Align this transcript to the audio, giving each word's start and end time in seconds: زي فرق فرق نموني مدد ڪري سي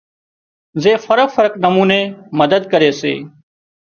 زي 0.83 0.97
فرق 1.05 1.27
فرق 1.35 1.53
نموني 1.65 2.01
مدد 2.39 2.63
ڪري 2.71 2.91
سي 3.01 3.13